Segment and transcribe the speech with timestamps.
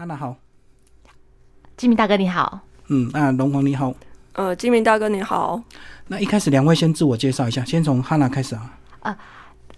[0.00, 0.34] 哈娜好，
[1.76, 3.92] 金明大哥你好，嗯，那龙皇你好，
[4.32, 5.62] 呃，金明大哥你好，
[6.06, 8.78] 那一开始两位先自我介绍一下，先从哈娜开始啊。
[9.00, 9.14] 呃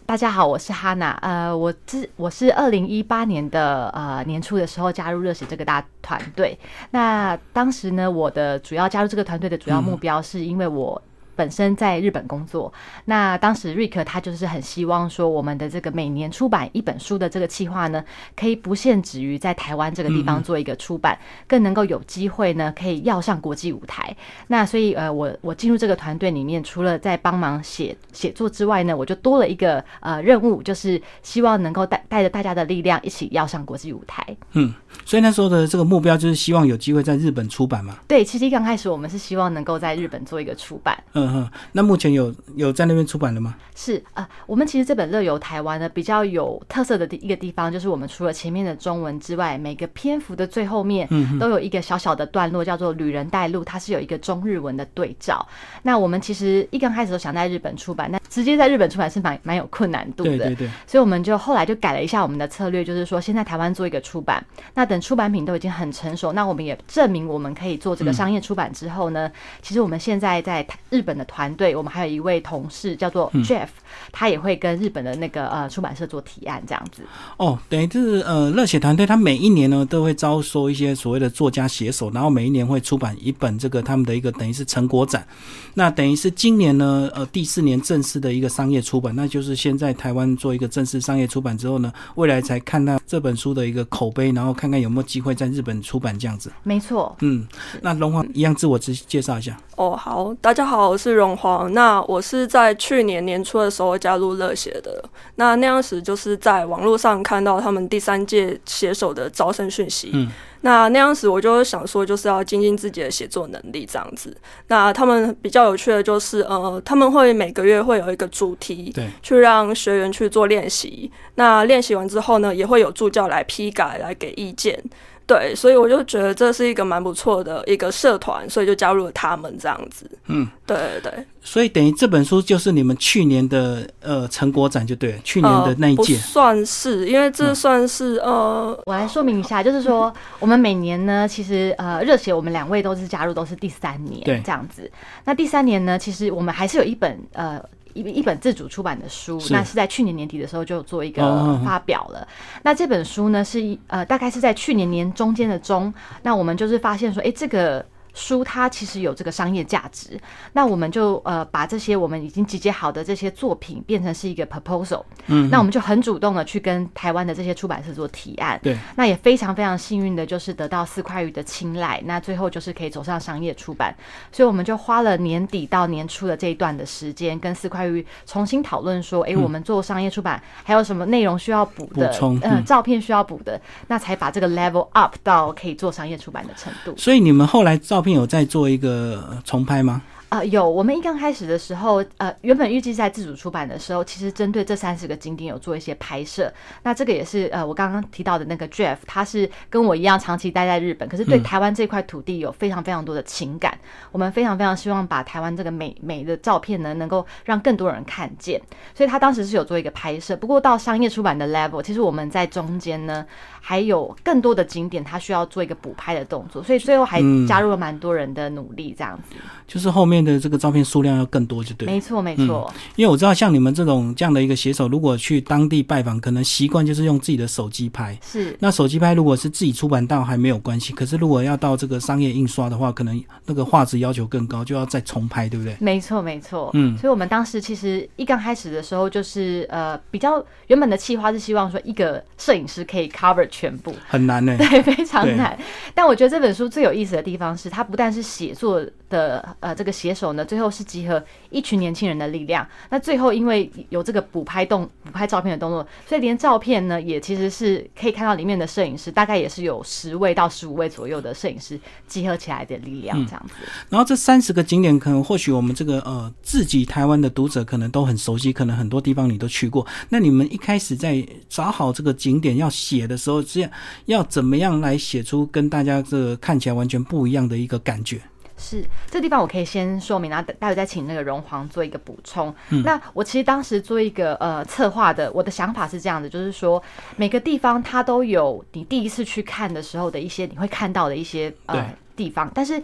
[0.06, 6.56] 大家好，我是哈娜，呃，我之我是二零一八年的呃年初的时候加入热血这个大团队，
[6.92, 11.02] 那当时呢，我的主要加入这个团队的主要目标是因为我。
[11.34, 12.72] 本身在日本工作，
[13.06, 18.04] 那当时瑞克他就是很希望说，我们的这个每年出版一本书的这个计划呢，
[18.36, 24.14] 可以不限止于在台湾这个地方做一个出版，更能够有机会呢，可以要上国际舞台。
[24.48, 34.24] 那所以呃，我我进入这个团队里面，除了在帮忙写写作之外呢，我就多了一个呃任务，就是希望能够带带着大家的力量，一起要上国际舞台。
[34.52, 34.72] 嗯，
[35.04, 37.96] 所以那时候的这个目标就是希望有机会在日本出版嘛。
[38.06, 41.02] 对，其实刚开始我们是希望能够在日本做一个出版。
[41.14, 43.54] 嗯哼，那目前有有在那边出版的吗？
[43.74, 55.46] 是啊，我们其实这本《乐游台湾》呢，比较有特色的一个地方，就是我们除了前面的中文之外，每个篇幅的最后面都有一个小小的段落，叫做“旅人带路”，它是有一个中日文的对照。
[55.82, 60.36] 那我们其实一刚开始都想在日本出版，那直接在日本出版是蛮蛮有困难度的。
[60.36, 60.70] 对对对。
[60.86, 64.44] 所以我们就后来就改了一下我们的策略，就是说先在台湾做一个出版。
[64.74, 69.30] 那等出版品都已经很成熟，那我们也证明我们可以做这个商业出版之后呢，
[69.62, 73.68] 其实我们现在在日本的团队，我们还有一位同事叫做 Jeff，
[74.10, 77.02] 他也会跟日本的那个呃出版社做提案，这样子。
[77.36, 85.26] 哦，等于就是呃热血团队，他每一年呢都会招收一些所谓的作家写手，然后每一年会出版一本这个他们的一个等于是成果展。
[85.74, 96.52] 那等于是今年呢呃第四年正式的一个商业出版，那就是先在台湾做一个正式商业出版之后呢，未来才看到这本书的一个口碑，然后看看有没有机会在日本出版这样子。
[96.62, 97.16] 没错。
[97.20, 97.46] 嗯，
[97.80, 99.56] 那龙华一样自我介介绍一下。
[99.76, 101.72] 哦，好，大家好，我是荣煌。
[101.72, 105.02] 那我是在去年年初的时候加入热血的。
[105.36, 110.10] 那那样时就是在网络上看到他们第三届写手的招生讯息。
[110.12, 110.28] 嗯，
[110.60, 114.36] 那那样时我就想说，就是要精进自己的写作能力这样子。
[114.68, 121.10] 那他们比较有趣的就是，呃，他们会每个月会有一个主题，对，去让学员去做练习。
[121.34, 124.78] 那练习完之后呢，也会有助教来批改，来给意见。
[125.26, 130.10] 对，所以我就觉得这是一个蛮不错的一个社团，所以就加入了他们这样子。
[130.26, 131.26] 嗯，对对对。
[131.40, 144.90] 所以等于这本书就是你们去年的呃成果展就对了，去年的那一届算是，因为这算是呃，我来说明一下，就是说我们每年呢，其实呃热血我们两位都是加入都是第三年这样子。
[145.24, 147.62] 那第三年呢，其实我们还是有一本呃。
[147.94, 152.26] 一一本自主出版的书，那是在去年年底的时候就做一个发表了。
[152.62, 155.92] 那这本书呢，是呃，大概是在去年年中间的中，
[156.22, 157.84] 那我们就是发现说，哎，这个。
[158.14, 160.20] 书它其实有这个商业价值，
[160.52, 173.94] 那我们就呃把这些我们已经集结好的这些作品变成是一个 proposal，嗯，那我们就很主动的去跟台湾的这些出版社做提案，对，那也非常非常幸运的就是得到四块鱼的青睐，那最后就是可以走上商业出版，
[174.30, 182.12] 所以我们就花了年底到年初的这一段的时间跟四块鱼重新讨论说，哎，我们做商业出版还有什么内容需要补的，
[182.42, 186.94] 嗯，照片需要补的，那才把这个 level up 到可以做商业出版的程度。
[186.98, 190.02] 所以你们后来照有在做一个重拍吗？
[190.32, 190.66] 啊，有。
[190.66, 196.50] 我们一刚开始的时候，呃，原本预计在自主出版的时候，其实针对这三十个景点有做一些拍摄。
[196.82, 203.78] 那这个也是呃，我刚刚提到的那个 Jeff，他是跟我一样长期待在日本，可是对台湾这块土地有非常非常多的情感。
[204.10, 208.58] 我们非常非常希望把台湾这个美美的照片呢，能够让更多人看见。
[208.94, 210.34] 所以他当时是有做一个拍摄。
[210.34, 213.26] 不过到商业出版的 level，其实我们在中间呢，
[213.60, 216.62] 还有更多的景点，他需要做一个补拍的动作。
[216.62, 219.36] 所以最后还加入了蛮多人的努力，这样子。
[219.66, 221.86] 就是后面的这个照片数量要更多，就对。
[221.86, 222.72] 没错，没错。
[222.96, 228.18] 因为我知道，像你们这种这样的一个写手，如果去当地拜访，可能习惯就是用自己的手机拍。
[228.22, 228.56] 是。
[228.60, 235.76] 那手机拍如果是自己出版到还没有关系，可是如果要到这个商业印刷的话，可能那个画质要求更高，就要再重拍，对不对？
[235.80, 236.70] 没错，没错。
[236.74, 236.96] 嗯。
[236.96, 244.56] 所以我们当时其实一刚开始的时候，就是呃比较原本的计划是希望说一个摄影师可以 cover 全部，很难呢。
[244.58, 245.58] 对，非常难。
[245.94, 249.22] 但我觉得这本书最有意思的地方是，它不但是写作的。
[249.60, 252.66] 呃，这个写手呢，最后是集合一群年轻人的力量。
[252.90, 261.78] 那最后因为有这个补拍动、补拍照片的动作，所以连照片呢，也其实是可以看到里面的摄影师，大概也是有十位到十五位左右的摄影师
[262.08, 263.54] 集合起来的力量这样子。
[263.88, 269.86] 然后这三十个景点，可能或许我们这个呃自己台湾的读者可能都很熟悉，可能很多地方你都去过。
[270.08, 273.70] 那你们一开始在找好这个景点要写的时候，这样
[274.06, 278.20] 要怎么样来写出跟大家这个看起来完全不一样的一个感觉？
[278.62, 282.54] 是这地方我可以先说明，然后待会再请那个荣皇做一个补充。
[282.84, 286.82] 那我其实当时做一个呃策划的，我的想法是这样的，就是说
[287.16, 292.82] 每个地方它都有你第一次去看的时候的一些你会看到的一些呃地方，但是。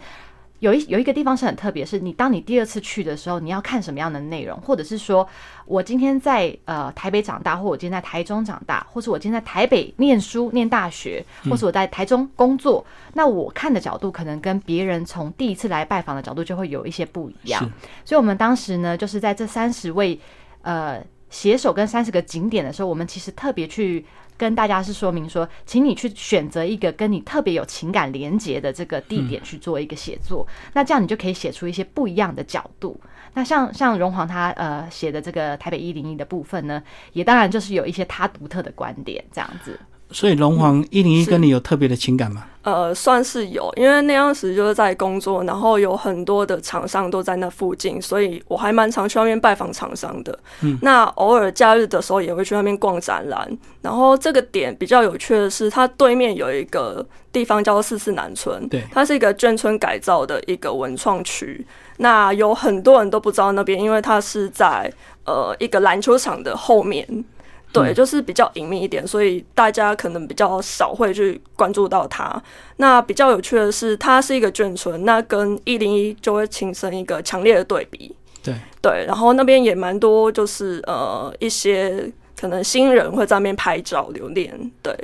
[0.59, 5.27] 有一有一个地方是很特别，是你当你第二次去的时候，你要看什么样的内容，或者是说
[5.65, 17.61] 我今天在呃台北长大，或我今天在台中长大，或是我今天在台北念书念大学，或是我在台中工作，那我看的角度可能跟别人从第一次来拜访的角度就会有一些不一样。
[18.03, 20.19] 所以，我们当时呢，就是在这三十位
[20.61, 24.05] 呃携手跟三十个景点的时候，我们其实特别去。
[24.39, 32.99] 跟大家是说明说，请你去选择一个跟你特别有情感连结的这个地点去做一个写作，那这样你就可以写出一些不一样的角度。
[33.33, 36.81] 那像像荣煌他呃写的这个台北一零一的部分呢，
[37.11, 39.77] 也当然就是有一些他独特的观点这样子。
[40.11, 42.45] 所以龙皇一零一跟你有特别的情感吗？
[42.61, 50.37] 呃，算是有，因为那样时就是在工作，然后有很多的厂商都在那附近，所以我还蛮常去那边拜访厂商的。
[50.61, 53.57] 嗯，那偶尔假日的时候也会去那边逛展览。
[53.81, 61.65] 然后这个点比较有趣的是，它对面有一个地方叫做四四南村，对，它是一个眷村改造的一个文创区。
[61.97, 64.91] 那有很多人都不知道那边，因为它是在
[65.25, 67.23] 呃一个篮球场的后面。
[67.71, 72.41] 对，就是比较隐秘一点，所以大家可能比较少会去关注到它。
[72.77, 78.15] 那比较有趣的是，它是一个眷村，那跟一零一就会形成一个强烈的对比。
[78.41, 84.71] 对对，然后那边也蛮多，就是呃一些可能新人会在那边拍照留念。
[84.81, 84.95] 对，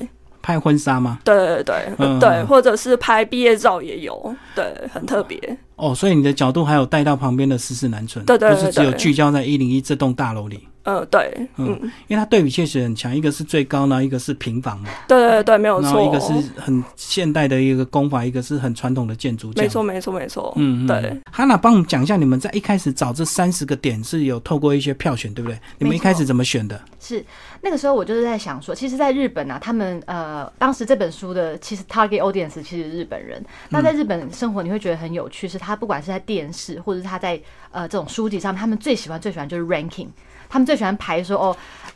[0.41, 1.19] 拍婚纱吗？
[1.23, 5.37] 对对对对，或者是拍毕业照也有，对，很特别。
[5.75, 10.67] 哦，所以你的角度还有带到旁边的四四南村，对对，不是只有聚焦在一零一这栋大楼里。
[10.83, 11.67] 呃，对，嗯，
[12.07, 16.31] 因为它对比确实很强，一个是最高呢，一个是平房嘛，对对对，没有错，一个是
[16.61, 21.19] 很现代的一个工法，一个是很传统的建筑，没错没错没错，嗯，对。
[21.31, 25.59] 哈娜帮我们讲一下，你们在一开始找这三十个点是有透过一些票选，对不对？
[25.79, 26.79] 你们一开始怎么选的？
[26.99, 27.23] 是
[27.61, 37.41] 那个时候我就是在想说，其实，在日本啊，他们呃，当时这本书的其实 target audience 其实日本人，那在日本生活你会觉得很有趣，是他不管是在电视或者是他在
[37.71, 40.09] 呃这种书籍上，他们最喜欢最喜欢就是 ranking。
[40.49, 41.55] 他们最喜欢排说哦，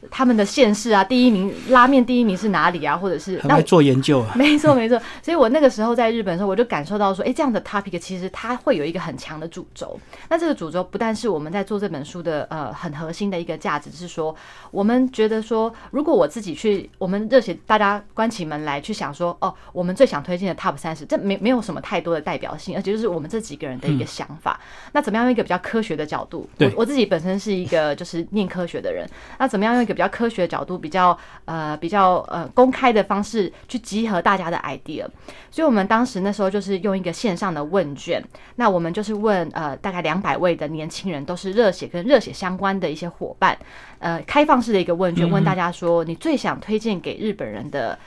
[0.09, 2.95] 他们的县市啊，第一名拉面第一名是哪里啊？
[2.95, 4.31] 或者是那做研究啊？
[4.35, 4.99] 没错没错。
[5.21, 9.99] 所以我那个时候在日本的时候，我就感受到说，哎，这样的 topic 其实它会有一个很强的主轴。
[10.29, 14.35] 那这个主轴不但是我们在做这本书的呃很核心的一个价值，是说
[14.71, 24.59] 我们觉得说，如果我自己去，我们热血大家关起门来去想说，哦，我们最想推荐的 top 三十，这没没有什么太多的代表性，而且就是我们这几个人的一个想法。
[24.91, 26.49] 那怎么样用一个比较科学的角度？
[26.57, 28.48] 我我自己本身是一个就是念。
[28.49, 29.07] 科学的人，
[29.37, 35.05] 那怎么样用一个比较科学的角度，比较呃比较呃公开的方式去集合大家的 idea？
[35.51, 38.23] 所以我们当时那时候就是用一个线上的问卷，
[38.55, 43.57] 那我们就是问呃大概两百位的年轻人，都是热血跟热血相关的一些伙伴，
[43.99, 47.97] 呃开放式的一个问卷，问大家说你最想推荐给日本人的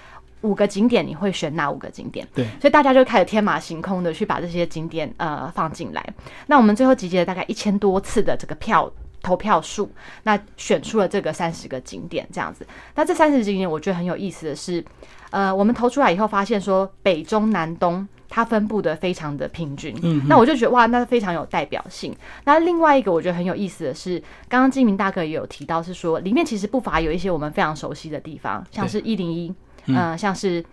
[0.41, 2.27] 五个景点，你会选哪五个景点？
[2.35, 6.05] 对，所以大家就开始天马行空的去把这些景点呃放进来。
[6.47, 8.91] 那我们最后集结了大概一千多次的这个票。
[9.23, 9.91] 投票数，
[10.25, 12.67] 那选出了这个三十个景点这样子。
[12.97, 14.85] 那这三十个景点，我觉得很有意思的是，
[15.31, 19.97] 呃，我们投出来以后发现说，北中南东它分布的非常的平均。
[20.03, 22.13] 嗯，那我就觉得哇，那非常有代表性。
[22.45, 29.55] 那另外一个我觉得很有意思的是，刚刚金明大哥也有提到，是说里面其实不乏有一些我们非常熟悉的地方，像是一零一，
[29.87, 30.65] 嗯，像是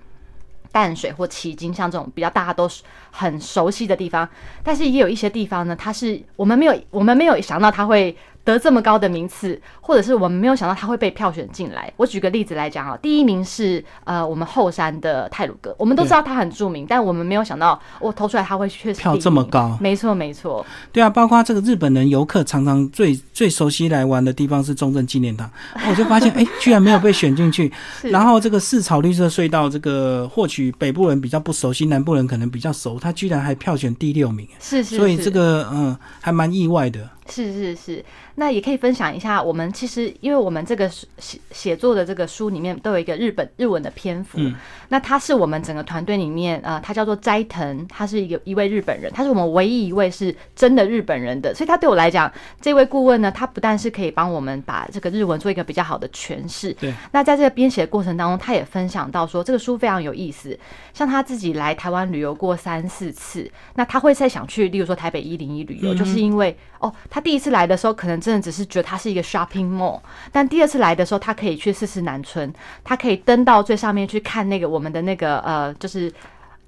[0.71, 2.67] 淡水或旗津，像这种比较大家都
[3.11, 4.27] 很熟悉的地方。
[4.63, 8.17] 但是也有一些地方呢，它是我们没有，我们没有想到它会。
[8.51, 11.91] 得这么高的名次，或者是我们没有想到他会被票选进来。
[11.97, 19.77] 我举个例子来讲啊，第一名是呃我们后山的泰鲁哥，我们都知道他很著名，但我们没有想到我投出来他会确实票这么高。
[19.79, 25.49] 没错没错，对啊，包括这个日本人游客常常最最熟悉来玩的地方是中正纪念堂，
[25.89, 27.71] 我就发现哎，居然没有被选进去。
[28.03, 37.09] 然后这个四草绿色隧道，这个获取北部人比较不熟悉，南部人可能比较熟，他居然还票选第六名，是是，所以这个嗯还蛮意外的。
[37.29, 38.03] 是是是，
[38.35, 39.41] 那也可以分享一下。
[39.41, 44.37] 我们其实，因为我们这个写写作的这个书里面都有一个日本日文的篇幅。
[44.39, 44.55] 嗯。
[44.89, 51.53] 那他是我们整个团队里面，呃，他叫做斋藤，他是一个一位日本人，他是我们唯一一位是真的日本人的。
[51.53, 56.73] 所以他对我来讲，这位顾问呢，他不但是可以帮我们把这个日文做一个比较好的诠释。
[56.73, 56.93] 对。
[57.11, 60.57] 那在这个编写的过程当中，他也分享到说，这个书非常有意思。
[60.93, 67.21] 像他自己来台湾旅游过三四次，那他会再想去，例如说台北一零一旅游，就是因为哦，他。
[67.21, 69.99] 第一次来的时候，可能真的只是觉得它是一个 shopping mall，
[70.31, 72.51] 但第二次来的时候，他可以去试试南村，
[72.83, 76.11] 他可以登到最上面去看那个我们的那个呃，就是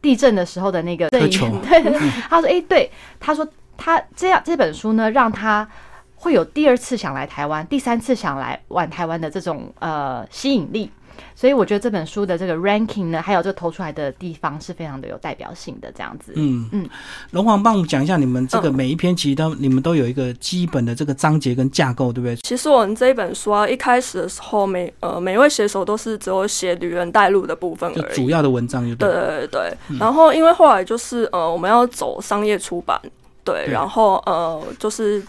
[0.01, 1.81] 地震的时候的那个苛求 对，
[2.29, 5.67] 他说：“哎、对，他说他这样这本书呢，让他
[6.15, 10.91] 会有第二次想来台湾，第三次想来玩台湾的这种呃吸引力。”
[11.35, 16.33] 所以我觉得这本书的这个 ranking 呢，还有这投出来的地方是非常的有代表性的，这样子。
[16.35, 16.89] 嗯嗯，
[17.31, 22.35] 龙王帮我们讲一下，你们这个嗯每一篇其实都你们都有一个基本的这个章节跟架构，对不对？
[22.37, 28.01] 其实我们这一本书啊，一开始的时候每呃每位写手都是只有写旅人带路的部分而已。
[28.01, 29.47] 就主要的文章就对对。
[29.51, 32.99] 对然后因为后来就是呃，我们要走商业出版，
[33.43, 35.21] 对，对然后呃，就是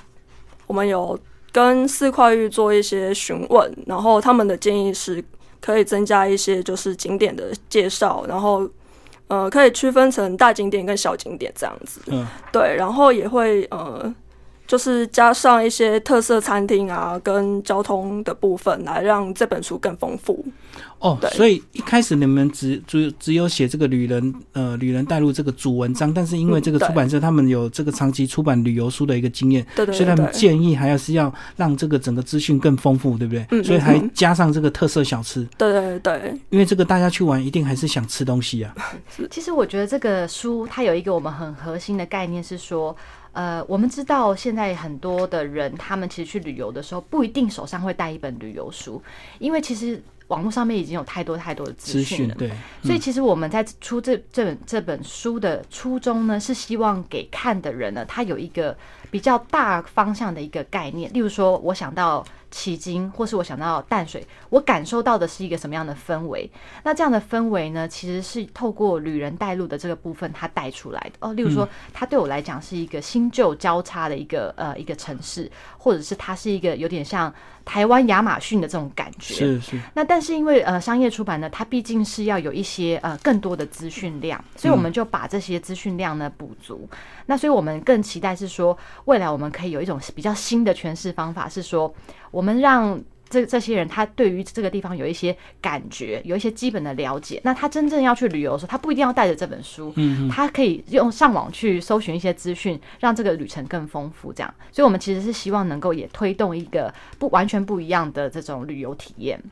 [0.66, 1.18] 我们有
[1.50, 5.22] 跟四块玉做一些询问，然后他们的建议是
[5.62, 8.68] 可以增加一些就是景点的介绍，然后
[9.28, 14.14] 呃可以区分成大景点跟小景点这样子，嗯，对，然后也会呃。
[14.64, 20.42] 就是加上一些特色餐厅啊，跟交通的部分，来让这本书更丰富。
[21.02, 21.28] 哦，对。
[21.30, 33.44] 所以一开始你们只只只有写这个旅人呃旅人带入这个主文章，但是因为这个出版社他们有这个长期出版旅游书的一个经验，对对所以他们建议还要是要让这个整个资讯更丰富，对不对？
[33.50, 38.74] 嗯所以还加上这个特色小吃，对对对，因为这个大家去玩一定还是想吃东西啊。
[39.30, 42.96] 其实我觉得这个书它有一个我们很核心的概念是说，
[43.32, 49.02] 呃，我们知道现在很多的人他们其实去旅游的时候不一定手上会带一本旅游书，
[49.38, 50.00] 因为其实
[50.32, 52.34] 网络上面已经有太多太多的资资讯了。
[52.38, 52.50] 讯对，
[52.82, 58.74] 所以其实我们在出这这本这本书的初衷呢，是希望给看的人呢，他有一个
[59.10, 61.12] 比较大方向的一个概念。
[61.12, 66.48] 例如说，我想到奇经，或是我想到淡水，我感受到的是一个什么样的氛围？
[66.84, 71.32] 那这样的氛围呢，其实是透过旅人带路的这个部分，它带出来的哦。
[71.32, 77.32] 例如说，它对我来讲是一个新旧交叉的一个呃一个城市，或者是它是一个有点像
[77.64, 79.34] 台湾亚马逊的这种感觉。
[79.34, 86.86] 是是，那但是因为呃商业出版呢，它毕竟是要有一些呃更多的资讯量，所以我们就把这些资讯量呢补足。
[87.24, 91.92] 那所以我们更期待是说，未来我们可以有一种比较新的诠释方法，是说
[92.32, 93.00] 我们让。
[93.32, 97.40] 这这些人，他对于这个地方有一些感觉，有一些基本的了解。
[97.42, 104.30] 那他真正要去旅游的时候，他不一定要带着这本书，嗯他可以用上网去搜寻一些资讯，让这个旅程更丰富。
[104.34, 109.42] 这样，所以我们其实是希望能够也推动一个不完全不一样的这种旅游体验。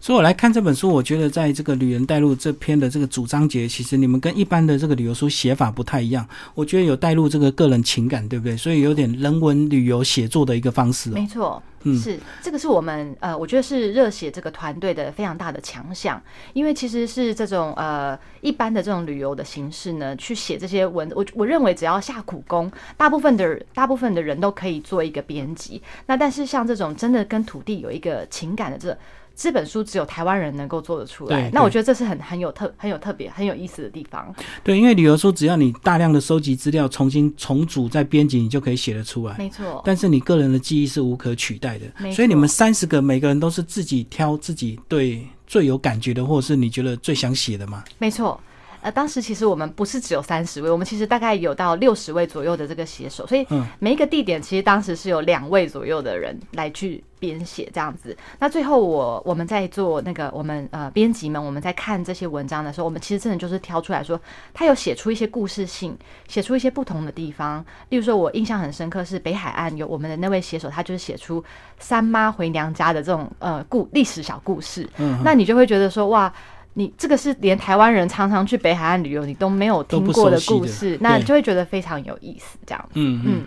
[0.00, 6.26] 所以我来看这本书，我觉得在这个旅人带路这篇的这个主章节，其实你们跟一般的这个旅游书写法不太一样。
[6.54, 8.56] 我觉得有带入这个个人情感，对不对？
[8.56, 11.26] 所以有点人文旅游写作的一个方式哦没。
[11.26, 11.62] 错，
[11.94, 16.20] 是这个是我们呃，我觉得是热血这个团队的非常大的强项，
[16.52, 25.82] 因为其实是这种呃一般的这种旅游的形式呢，去写这些文，我我认为只要下苦功，大部分的大部分的人都可以做一个编辑。
[26.06, 28.96] 那但是像这种真的跟土地有一个情感的这。
[29.36, 34.34] 这本书只有台湾人能够做得出来对，那我觉得这是很很有特很有特别很有意思的地方。
[34.64, 39.36] 对，因为旅游书只要你大量的收集资料，重新重组再编辑，你就可以写得出来。
[39.36, 47.84] 没错，但是你个人的记忆是无可取代的所以你们三十个每个人都是自己挑自己对最有感觉的，或者是你觉得最想写的吗？
[47.98, 48.40] 没错。
[48.86, 58.16] 呃，当时其实我们不是只有三十位，我们其实大概有到六十位左右的这个写手，所以嗯每一个地点其实当时是有两位左右的人来去编写这样子。
[58.38, 64.20] 那最后我我们在做那个我们呃编辑们我们在看这些文章的时候，我们其实真的就是挑出来说，
[64.54, 65.96] 他有写出一些故事性，
[66.28, 67.64] 写出一些不同的地方。
[67.88, 71.42] 例如说，我印象很深刻是北海岸有我们的那位写手，他就是写出
[71.80, 74.88] 三妈回娘家的这种呃故历史小故事。
[74.98, 76.32] 嗯，那你就会觉得说，哇，
[76.78, 82.88] 你这个是连台湾人常常去北海岸旅游，你都没有听过的故事那就会觉得非常有意思，这样。
[82.92, 83.32] 嗯嗯。
[83.40, 83.44] 嗯，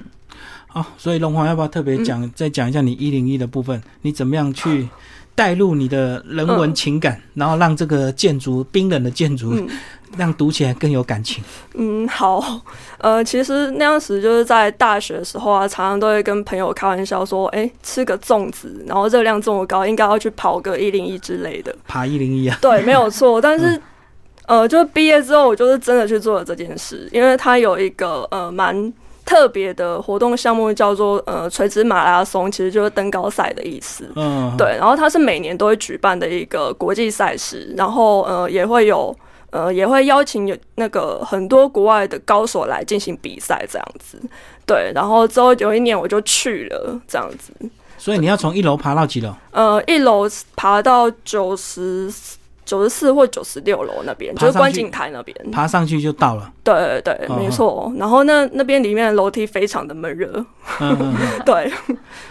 [0.65, 4.89] 好，所以龙华要不要特别讲，再讲一下你一零一的部分，你怎么样去
[5.39, 9.65] 带入你的人文情感，然后让这个建筑冰冷的建筑，嗯
[10.17, 11.41] 让读起来更有感情。
[11.75, 12.43] 嗯，好，
[12.97, 21.73] 呃，其实那样时就是在大学的时候啊，常常都会跟朋友开玩笑说，哎、吃个粽子，然后热量这么高，应该要去跑个一零一之类的。
[21.87, 23.39] 爬一零一啊，对，没有错。
[23.41, 23.81] 但是，
[24.45, 28.91] 呃，就毕业之后，我就是真的去做了这件事，因为它有一个呃蛮
[29.29, 34.09] 特别的活动项目，叫做呃垂直马拉松，其实就是登高赛的意思。
[34.15, 39.15] 嗯，对，然后它是每年都会举办的一个国际赛事，然后呃也会有
[39.51, 44.19] 呃也会邀请有那个很多国外的高手来进行比赛这样子。
[44.65, 47.53] 对，然后之后有一年我就去了这样子，
[47.99, 49.31] 所以你要从一楼爬到几楼？
[49.51, 52.11] 呃，一楼爬到九十
[52.69, 55.35] 九十四或九十六楼那边，就是观景台那边。
[55.51, 56.53] 爬上去就到了。
[56.63, 57.91] 对对对，嗯没错。
[57.97, 60.31] 然后那那边里面的楼梯非常的闷热，
[60.79, 61.41] 嗯嗯嗯。
[61.43, 61.71] 对，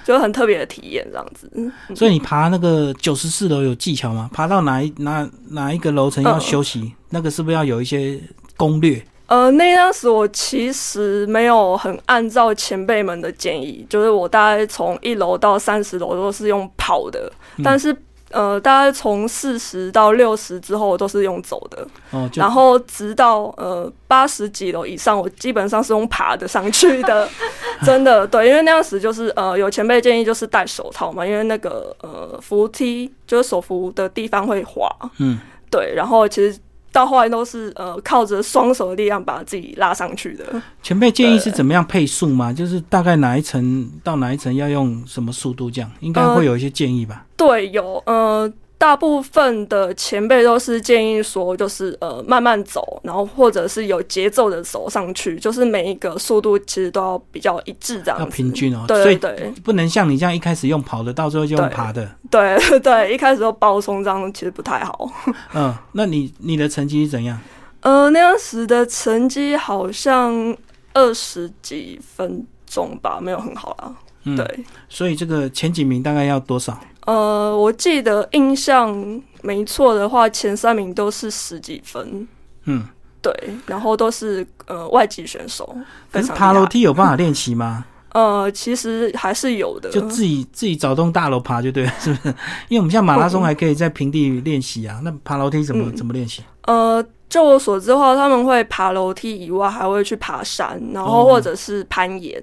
[0.05, 1.51] 就很特别的体验这样子。
[1.97, 4.31] 所以你爬那个九十四楼有技巧吗？
[4.33, 6.93] 爬到哪一哪哪一个楼层要嗯休息？
[7.11, 8.21] 那个是不是要有一些
[8.57, 9.05] 攻略？
[9.27, 17.31] 呃，那当时我其实没有很按照前辈们的建议，就是我大概从一楼到三十楼都是用跑的，
[17.63, 17.95] 但是
[18.31, 27.29] 呃，大概从四十到六十之后都是用走的，哦，然后直到呃八十几楼以上，我基本上是用爬的上去的，
[27.85, 35.39] 真的对，因为那样时就是呃有前辈建议就是戴手套嘛，因为那个呃扶梯就是手扶的地方会滑，嗯，
[35.71, 36.59] 对，然后其实。
[36.91, 40.63] 到后来都是呃靠着双手的力量把自己拉上去的。
[40.83, 42.53] 前辈建议是怎么样配速吗？
[42.53, 45.91] 就是大概哪一层到哪一层要用什么速度这样？
[46.01, 47.27] 应该会有一些建议吧？
[47.37, 48.53] 对，有呃。
[48.79, 58.85] 大部分的前辈都是建议说，就是呃慢慢走，然后或者是有节奏的走上去，就是每一个速度其实都要比较一致这样，要平均哦。
[58.87, 62.09] 对对，不能像你这样一开始用跑的，到最后就用爬的。
[62.31, 65.11] 对对，一开始就爆冲这样其实不太好。
[65.55, 67.37] 嗯，那你你的成绩是怎样？
[67.81, 70.57] 呃，那样时的成绩好像
[70.93, 73.93] 二十几分钟吧，没有很好啦。
[74.23, 74.65] 嗯，对。
[74.89, 76.79] 所以这个前几名大概要多少？
[77.09, 78.95] 呃，我记得印象
[79.41, 82.29] 没错的话，前三名都是十几分。
[82.67, 82.85] 嗯，
[83.23, 83.33] 对，
[83.67, 85.75] 然后都是呃外籍选手。
[86.13, 87.87] 可是爬楼梯有办法练习吗？
[88.13, 92.35] 呃，其实还是有的，就自己自己找栋大楼爬就对了， 是不是？
[92.69, 96.43] 因为我们像马拉松还可以在平地练习啊，那爬楼梯怎么怎么练习？
[96.67, 102.43] 呃，就我所知的话，他们会爬楼梯以外，还会去爬山，然后或者是攀岩。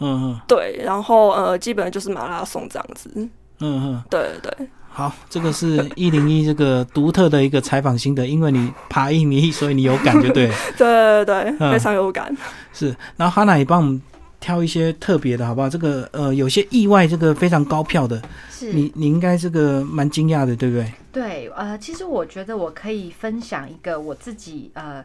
[0.00, 3.28] 嗯嗯，对，然后呃，基本就是马拉松这样子。
[3.60, 12.36] 嗯哼，对对好，这个是 一零一这个独特的一个采访心得，因为你爬一米，所以你有感就对， 对对对，非常有感。
[12.72, 14.00] 是，然后哈娜也帮我们
[14.40, 15.68] 挑一些特别的，好不好？
[15.68, 20.92] 这个呃，有些意外，这个非常高票的，是你你应该这个蛮惊讶的，对不对？
[21.12, 25.04] 对，呃，其实我觉得我可以分享一个我自己呃，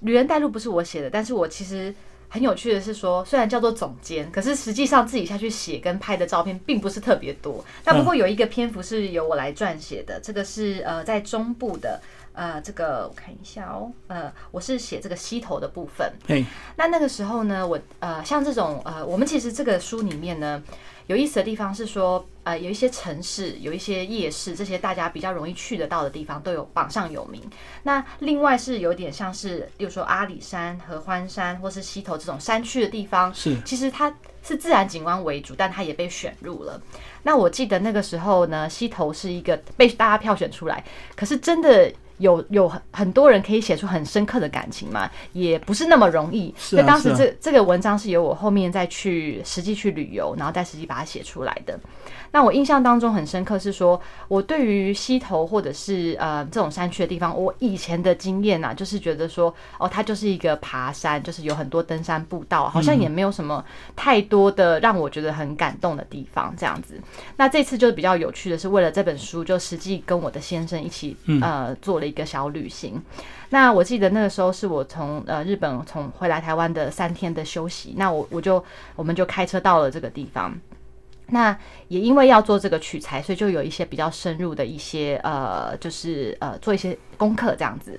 [0.00, 1.94] 旅人带路不是我写的，但是我其实。
[2.32, 7.62] 很有趣的是说，虽然叫做总监，可是实际上自己下去写跟拍的照片并不是特别多。
[7.84, 12.00] 那不过有一个篇幅是由我来撰写的，这个是呃在中部的
[12.32, 16.12] 呃这个我看一下哦，呃我是写这个溪头的部分。
[16.26, 16.44] 对，
[16.76, 20.62] 那那个时候呢，我呃像这种呃我们其实这个书里面呢。
[21.06, 27.42] 有意思的地方是说，呃，有一些城市，有一些夜市，这些大家比较容易去得到的地方，都有榜上有名。
[27.82, 36.80] 那另外是有点像是，比如说阿里山、合欢山或是溪头这种山区的地方，是其实它是自然景观为主，但它也被选入了。
[37.24, 40.84] 那我记得那个时候呢，溪头是一个被大家票选出来，
[41.16, 41.92] 可是真的。
[42.20, 46.54] 有有很很多人可以写出很深刻的感情嘛，也不是那么容易。
[46.56, 51.78] 所以当时这这个文章是由我后面再去实际去旅游，然后再实际把它写出来的。
[52.32, 63.64] 那我印象当中很深刻是说，我对于溪头或者是呃这种山区的地方，我以前的经验呐，就是觉得说，哦，它就是一个爬山，就是有很多登山步道，好像也没有什么
[63.96, 67.00] 太多的让我觉得很感动的地方这样子。
[67.36, 73.00] 那这次就比较有趣的是，为了这本书，就实际跟我的先生一起呃做了一个小旅行。
[73.48, 78.62] 那我记得那个时候是我从呃日本从回来台湾的三天的休息，那我我就
[78.96, 80.54] 我们就开车到了这个地方。
[81.32, 87.98] 那也因为要做这个取材，所以就有一些比较深入的一些呃，就是呃做一些功课这样子。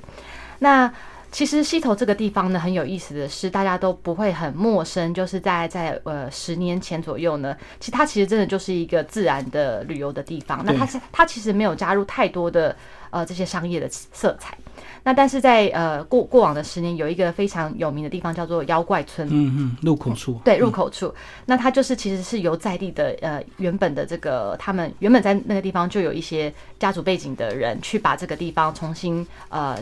[0.60, 0.94] 那
[1.32, 5.14] 其实溪头这个地方呢，很有意思的是，大家都不会很陌生。
[5.14, 10.62] 就是在在呃十年前左右呢，其实它其实真的就是一个自然的旅游的地方。
[10.66, 12.76] 那它是它其实没有加入太多的
[13.12, 14.58] 呃这些商业的色彩。
[15.04, 19.28] 那但是在呃过过往的十年，有一个非常有名的地方叫做妖怪村。
[19.32, 20.40] 嗯嗯，入口处。
[20.44, 21.14] 对，入口处。
[21.46, 29.76] 那它就是其实是由在地的呃原本的这个他们原本在那个地方就有一些家族背景的人去把这个地方重新呃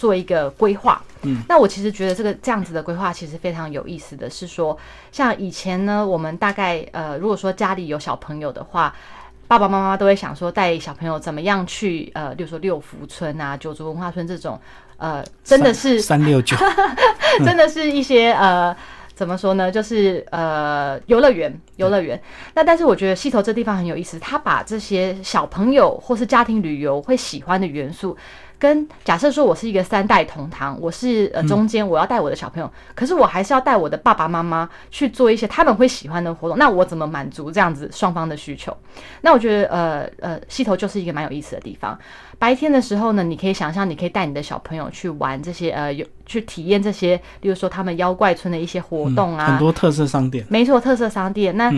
[0.00, 1.02] 做一个规划。
[1.22, 1.42] 嗯。
[1.48, 4.76] 那我其实觉得这个这样子的规划其实非常有意思的是说，
[5.12, 8.94] 像以前呢，我们大概呃如果说家里有小朋友的话。
[9.50, 14.56] 爸爸妈妈都会想说带小朋友怎么样去呃，比如说六福村啊、九族文化村这种，
[14.96, 16.56] 呃，真的是三六九，
[17.44, 18.72] 真的是一些呃，
[19.12, 19.68] 怎么说呢？
[19.68, 22.22] 就是呃，游乐园，游乐园。
[22.54, 28.16] 那但是我觉得溪头这地方很有意思，他把这些小朋友或是家庭旅游会喜欢的元素。
[28.60, 38.76] 跟假设说，我是一个三代同堂，我是呃中间我要带我的小朋友，可是我还是要带我的爸爸妈妈去做一些他们会喜欢的活动，那我怎么满足这样子双方的需求？
[39.22, 41.98] 那我觉得呃呃，溪头就是一个蛮有意思的地方。
[42.38, 51.72] 白天的时候呢，你可以想象，你可以带你的小朋友去玩这些呃有去体验这些，例如说他们妖怪村的一些活动啊，很多特色商店，没错，特色商店那。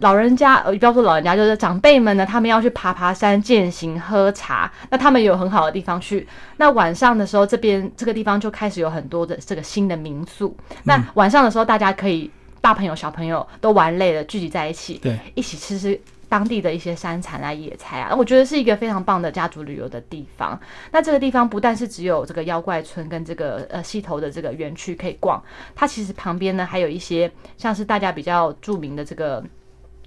[0.00, 6.26] 老人家，呃，不要说老人家，就是长辈们呢，他们要去爬爬山、践行、喝茶，那他们有很好的地方去。
[6.56, 10.56] 那晚上的时候，这边这个地方就开始有很多的这个新的民宿。
[10.82, 12.28] 那晚上的时候，大家可以
[12.60, 18.12] 大朋友小朋友都玩累了，聚集在一起，对，一起吃吃当地的一些山产啊、野菜啊。
[18.12, 20.58] 我觉得是一个非常棒的家族旅游的地方。
[20.90, 25.40] 那这个地方不但是只有这个妖怪村跟这个呃溪头的这个园区可以逛，
[25.76, 29.40] 它其实旁边呢还有一些像是大家比较著名的这个。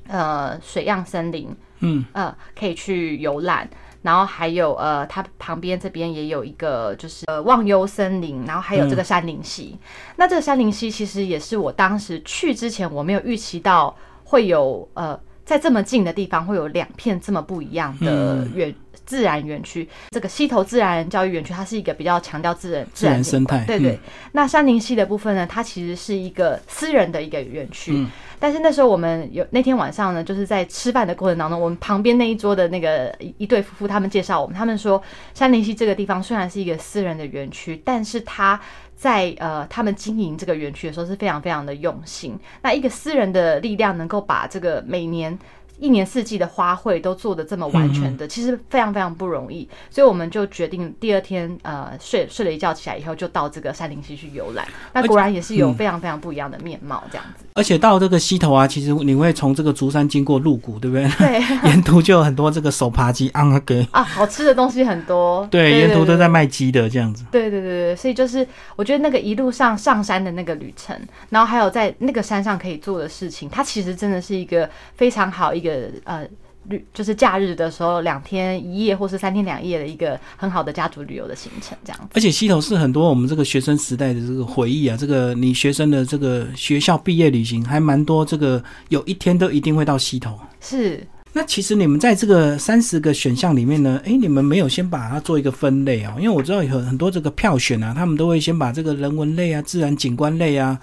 [0.08, 3.70] 呃，水漾森林，嗯，呃，可以去游览，
[4.02, 9.78] 然后还有呃，它旁边这边也有一个就是呃忘忧森林，然后还有这个山林溪。
[10.16, 18.74] 那这个山林溪其实也是我当时去之前我没有预期到会有呃，在这么近的地方会有两片这么不一样的园
[19.08, 19.90] 自然园区。
[20.12, 23.98] 这个溪头自然教育园区，它是一个比较强调自然自然生态，对对。
[24.34, 28.06] 那山林溪的部分呢，它其实是一个私人的一个园区。
[28.40, 35.02] 但是那时候我们有那天晚上呢，就是在吃饭的过程当中，我们旁边那一桌的那个一对夫妇，他们介绍我们，他们说
[35.34, 38.60] 山林溪这个地方虽然是一个私人的园区，但是他
[38.96, 42.38] 在呃他们经营这个园区的时候是非常非常的用心。
[42.62, 45.38] 那一个私人的力量能够把这个每年。
[45.80, 54.68] 一年四季的花卉都做的这么完全的，其实非常非常不容易，所以我们就决定第二天呃睡睡了一觉起来以后，就到这个山林溪去游览。
[54.94, 57.46] 那果然也是有非常非常不一样的面貌，这样子。
[57.54, 61.08] 而且到这个溪头啊，其实你会从这个竹山经过鹿谷，对不对？
[61.18, 61.40] 对。
[61.70, 65.48] 沿途就有很多这个手扒鸡啊给 啊，好吃的东西很多。
[65.52, 67.24] 对，沿途都在卖鸡的这样子。
[67.32, 75.67] 对对对对，所以就是我觉得那个一路上上山的那个旅程，然后还有在那个山上可以做的事情，它其实真的是一个非常好一个。
[75.68, 76.28] 个呃
[76.70, 82.08] 旅就是假日的时候两天一夜或是三天两夜的一个很好的家族旅游的行程，这样子。
[82.14, 90.38] 而且溪头是很多我们这个学生时代的这个回忆啊，这个你学生的这个学校毕业旅行还蛮多，这个有一天都一定会到溪头。
[90.60, 91.02] 是。
[91.32, 96.16] 那其实你们在这个三十个选项里面呢，哎，你们没有先把它做一个分类啊？
[96.18, 100.78] 因为我知道有很多这个票选啊，他们都会先把这个人文类啊、自然景观类啊，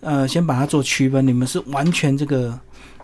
[0.00, 1.24] 呃，先把它做区分。
[1.26, 2.58] 你们是完全这个。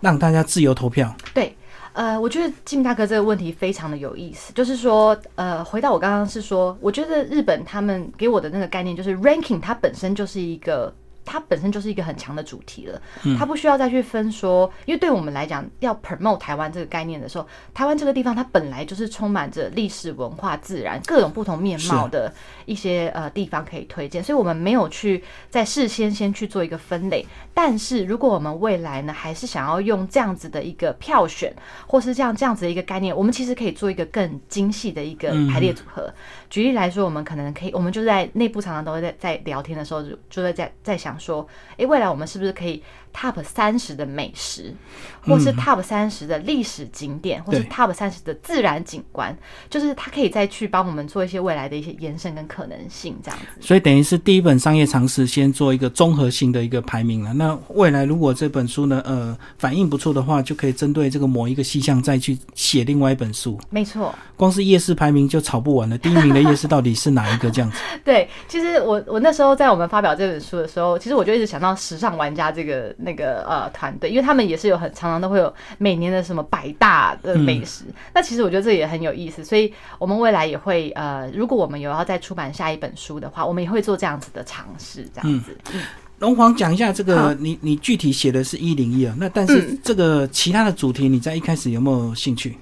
[0.05, 1.17] 让大家自由投票。
[1.33, 1.57] 对，
[1.95, 10.95] 呃，我觉得金大哥这个问题非常的有意思，就是说，呃，回到我刚刚是说，我觉得日本他们给我的那个概念就是 ranking，它本身就是一个。
[11.25, 13.01] 它本身就是一个很强的主题了，
[13.39, 22.33] 它不需要再去分说，因为对我们来讲，要 promote 台湾这个概念的时候，台湾这个地方它本来就是充满着历史文化、自然各种不同面貌的
[22.67, 27.27] 一些呃地方可以推荐，所以我们没有去在事先先去做一个分类。
[27.53, 31.55] 但是如果我们未来呢，还是想要用这样子的一个票选，
[31.87, 36.13] 或是这样这样子的一个概念，我们其实可以做一个更精细的一个排列组合。
[36.51, 41.47] 举例来说，我们可能可以，我们就在内部常常都会在在聊天的时候，就就会在在想说，
[41.77, 42.83] 诶，未来我们是不是可以
[43.15, 44.75] ？Top 三十的美食，
[45.23, 49.35] 或是 Top 三十的历史景点，或是 Top 三十的自然景观，
[49.71, 53.61] 就是它可以再去帮我们做一些未来的一些延伸跟可能性，这样子。
[53.61, 57.33] 所以等于是第一本商业常识先做一个综合性的一个排名了。
[57.33, 63.57] 那未来如果这本书呢，呃，反应不错的话，就可以针对这个某一个细项再去写另外一本书。
[63.71, 65.97] 没错，光是夜市排名就吵不完了。
[65.97, 67.49] 第一名的夜市到底是哪一个？
[67.49, 67.79] 这样子。
[68.05, 72.93] 对，其实我我那时候在我们发表这本书的时候，其实我就一直想到时尚玩家这个。
[73.05, 85.57] 那个呃团队，因为他们也是有很常常都会有每年的什么百大的美食，那其实我觉得这也很有意思，所以我们未来也会呃，如果我们有要再出版下一本书的话，我们也会做这样子的尝试，这样子。
[85.73, 85.81] 嗯，
[86.21, 92.57] 龙皇讲一下这个，你你具体写的是一零一啊，那但是这个其他的主题，你在一开始有没有兴趣？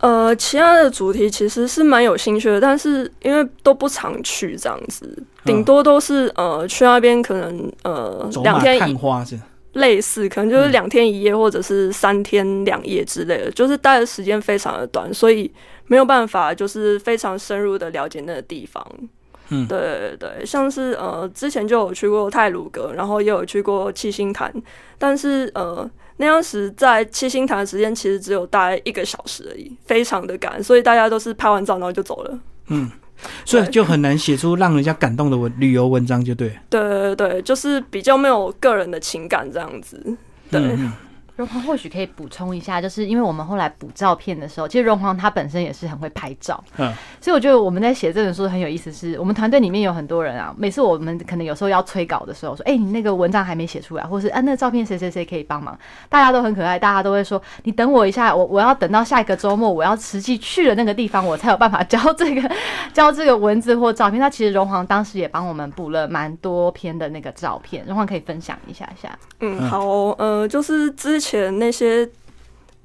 [0.00, 9.36] 呃，其他的主题其实是蛮有兴趣的，但是因为都不常去这样子，顶多都是呃去那边可能呃两天看花是
[9.72, 15.50] 类似，可能就是两天一夜或者是三天两夜之类的，就是待的时间非常的短，所以
[15.86, 18.84] 没有办法就是非常深入的了解那个地方。
[19.50, 24.52] 嗯，对对对，像是呃之前就有去过泰鲁阁，然后也有去过七星潭，
[24.98, 25.90] 但是呃。
[26.20, 32.36] 那当时在七星潭的时间其实只有大概一个小时而已，非常的赶，所以大家都是拍完照然后就走了。
[32.66, 32.90] 嗯，
[33.44, 36.56] 所以就很难写出让人家感动的文旅游文章，就对。
[36.68, 40.16] 对对对，就是比较没有个人的情感这样子。
[40.50, 40.76] 对。
[41.38, 62.50] 荣煌或许可以补充一下，就是因为我们后来补照片的时候，其实荣煌他本身也是很会拍照，嗯，所以我觉得我们在写这本书很有意思，是我们团队里面有很多人啊，每次我们可能有时候要催稿的时候，说，哎，你那个文章还没写出来， 或是啊，那照片谁谁谁可以帮忙，大家都很可爱，大家都会说，你等我一下，我我要等到下一个周末，我要实际去了那个地方，我才有办法交这个
[62.92, 64.18] 交这个文字或照片。
[64.18, 69.16] 那其实荣煌当时也帮我们补了蛮多篇的那个照片，荣煌可以分享一下下。
[69.38, 69.86] 嗯，好，
[70.18, 71.27] 呃，就是之前。
[71.30, 72.08] 前那些。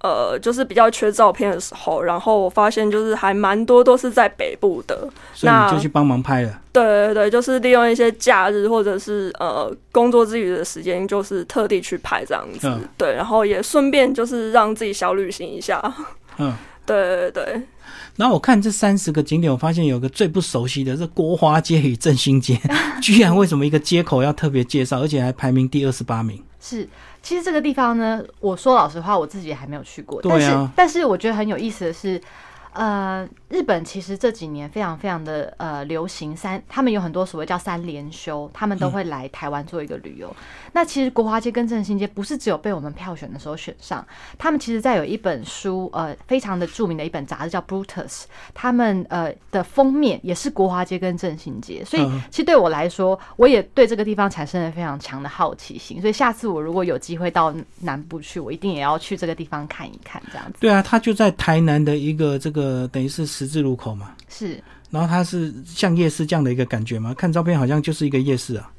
[0.05, 6.61] 呃，就是比较缺照片的时候，然后我发现就是还蛮多都是在北部的，所以你就去帮忙拍了。
[6.73, 12.69] 对对对，就是利用一些假日或者是呃工作之余的时间，就是特地去拍这样子。
[12.97, 15.81] 对，然后也顺便就是让自己小旅行一下。
[16.37, 16.53] 嗯，
[16.85, 17.61] 对 对对。
[18.17, 22.59] 然后我看这三十个景点，我发现有个最不熟悉的是国华街与振兴街，
[23.01, 26.43] 居然为什么一个街口要特别介绍，而且还排名第二十八名？
[26.63, 26.87] 是。
[27.21, 30.21] 其实这个地方呢，我说老实话，我自己还没有去过。
[30.23, 32.19] 但是，但是我觉得很有意思的是。
[32.73, 40.35] 呃，日本其实这几年非常非常的呃流行三，他们有很多所谓叫三连休，他们都会来台湾做一个旅游。
[40.71, 44.03] 那其实国华街跟振兴街不是只有被我们票选的时候选上，
[44.39, 48.07] 他们其实在有一本书，呃，非常的著名的一本杂志叫《Brutus》，
[48.55, 56.01] 他们呃的封面也是国华街跟振兴街，所以其实对我来说，我也对这个地方产生了非常强的好奇心。
[56.01, 60.57] 所以下次我如果有机会到南部去，我一定也要去这个地方看一看，这样子。
[60.59, 62.62] 对啊，他就在台南的一个这个。
[62.63, 64.57] 呃，等于是十字路口嘛，是。
[64.89, 67.13] 然后它是像夜市这样的一个感觉吗？
[67.13, 68.71] 看照片好像就是一个夜市啊。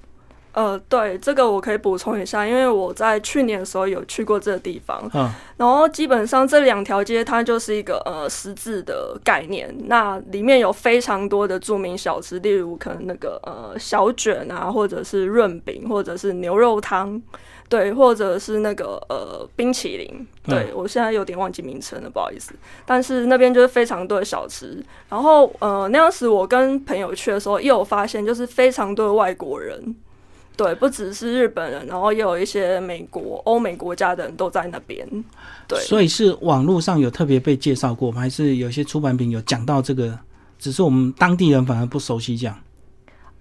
[0.53, 5.11] 呃，对，这个我可以补充一下，因为我在去年的时候有去过这个地方。
[5.13, 5.31] 嗯。
[5.59, 17.21] 然后基本上这两条街它就是一个呃十字的概念，那里面有非常多的著名小吃，例如可能那个呃小卷啊，或者是润饼，或者是牛肉汤。
[17.69, 22.55] 对，或者是那个呃冰淇淋，对我现在有点忘记名称了，不好意思。
[22.85, 29.97] 但是那边就是非常多的小吃，然后呃那时我跟朋友去的时候，又有发现就是非常多的外国人，
[30.57, 35.09] 对，不只是日本人，然后也有一些美国、欧美国家的人都在那边。
[35.67, 38.21] 对，所以是网络上有特别被介绍过吗？
[38.21, 40.19] 还是有些出版品有讲到这个？
[40.57, 42.57] 只是我们当地人反而不熟悉这样。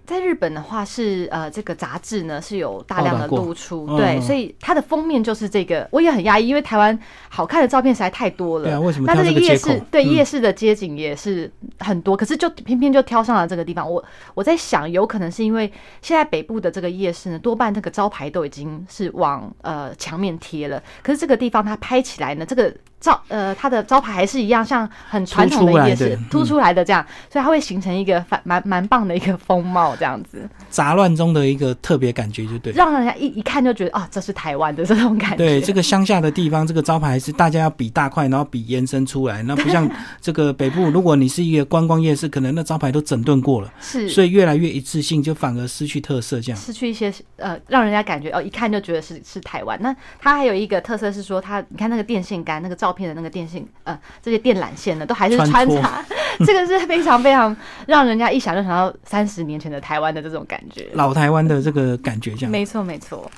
[0.06, 5.88] 在日本的话是呃，这个杂志呢是有大量的露出，对，所以它的封面就是这个。
[5.92, 6.98] 我也很压抑，因为台湾
[7.30, 8.66] 好看的照片实在太多了。
[8.66, 9.06] 对啊，为什么？
[9.08, 13.89] 那这个夜市对夜市的街景也是很多，可是就偏偏就挑上了这个地方。
[13.89, 22.74] 我我在想，有可能是因为现在北部的这个夜市呢，多半这个招牌都已经是往呃墙面贴了，可是这个地方它拍起来呢，这个。
[23.04, 26.84] 招呃，它的招牌还是一样，像很传统的夜市凸出来的。
[26.86, 30.50] 这样，所以它会形成一个反蛮蛮棒的一个风貌，这样子。
[30.70, 35.36] 杂乱中的一个特别感觉，就对，让人家一一看就觉得啊，这是台湾的这种感觉。
[35.36, 39.89] 对，这个乡下的地方，这个招牌是大家要比大块，然后比延伸出来，那不像
[40.22, 46.62] 这个北部，如果你是一个观光夜市，可能那招牌都整顿过了，是，所以越来越一致性，就反而失去特色，这样。
[46.62, 49.78] 失去一些呃，让人家感觉哦，一看就觉得是是台湾。
[49.82, 53.67] 那它还有一个特色是说，它你看那个电线杆，那个照片的那个电信。
[53.84, 56.06] 呃，这些电缆线呢，都还是穿插，
[56.45, 57.53] 这个是非常非常
[57.88, 63.29] 让人家一想就想到三十年前的台湾的这种感觉，老台湾的这个感觉，这样没错没错。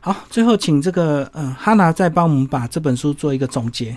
[0.00, 3.96] 好，最后请这个呃哈娜再帮我们把这本书做一个总结。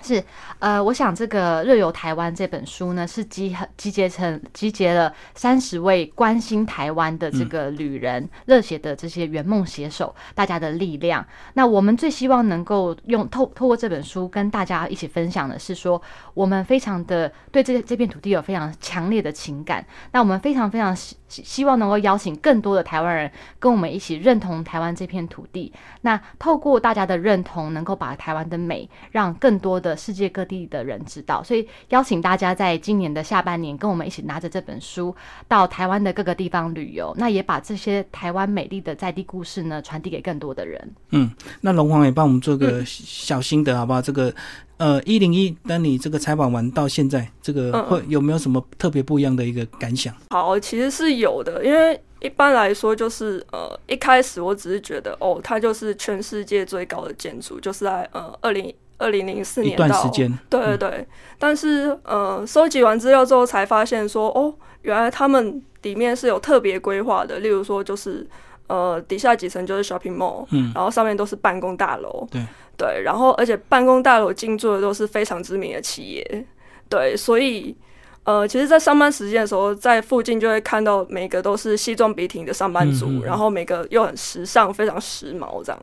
[0.00, 0.22] 是，
[0.60, 11.26] 呃，我想这个《热游台湾》这本书呢，是集集结成集结了三十位关心台湾的这个旅人，热血的这些圆梦写手，大家的力量。
[11.54, 16.00] 那我们最希望能够用透透过这本书跟大家一起分享的是说，
[16.32, 19.84] 我们非常的对这这片土地有非常强烈的情感。
[20.12, 25.72] 那我们非常非常希希望能够邀请更多的台湾人跟我们一起认同台湾这片土地。
[26.02, 29.87] 那透过大家的认同，能够把台湾的美让更多的。
[29.96, 35.14] 世界各地的人知道，所以邀请大家在今年的下半年跟我们一起拿着这本书
[35.46, 40.94] 到台湾的各个地方旅游，那也把这些台湾美丽的在地故事呢传递给更多的人。
[41.10, 44.02] 嗯，那龙皇也帮我们做个小心得好不好？
[44.02, 44.34] 这个
[44.76, 50.14] 呃，一零一，等你这个采访完到现在，这个会有没有什么特别不一样的一个感想？
[50.30, 58.72] 好，其实是有的，因为一般来说就是呃，一开始我只是觉得哦，它就是全世界最高的建筑，就是在呃二零。
[58.98, 60.10] 二零零四年到，
[60.50, 61.08] 对对对，
[61.38, 68.26] 但是呃，收集完资料之后才发现说，哦，原来他们里面是有特别规划的，例如说就是
[68.66, 72.42] 呃，底下几层就是 shopping mall，嗯，然后上面都是办公大楼，对。
[72.76, 76.46] 对，然后而且办公大楼进驻的都是非常知名的企业，
[76.88, 77.76] 对，所以
[78.22, 85.82] 呃，其实，在上班时间的时候，在附近就会看到每个都是西装笔挺的上班族，然后每个又很时尚，非常时髦这样，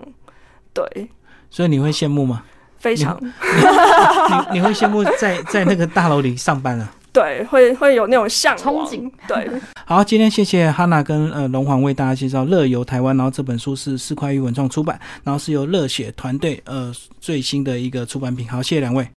[0.73, 1.09] 对，
[1.49, 2.45] 所以你会羡慕吗？
[2.85, 3.17] 非常，
[4.53, 6.87] 你你会羡慕在在那个大楼里上班啊？
[7.11, 8.85] 对，会会有那种向往。
[8.85, 9.11] 憧憬。
[9.27, 9.49] 对，
[9.85, 18.47] 好，今天谢谢哈娜跟呃龙皇为大家介绍《乐游台湾》，然后这本书是四块玉文创出版，然后是由热血团队呃最新的一个出版品。
[18.47, 19.07] 好，谢谢两位。